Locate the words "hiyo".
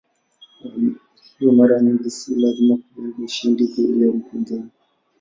1.39-1.51